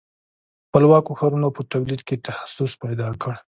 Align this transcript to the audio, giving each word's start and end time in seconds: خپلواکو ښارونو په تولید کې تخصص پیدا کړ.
خپلواکو 0.67 1.17
ښارونو 1.19 1.47
په 1.55 1.61
تولید 1.71 2.01
کې 2.07 2.23
تخصص 2.27 2.71
پیدا 2.83 3.09
کړ. 3.21 3.31